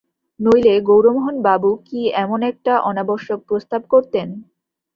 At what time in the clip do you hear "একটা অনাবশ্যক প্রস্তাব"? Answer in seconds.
2.43-3.81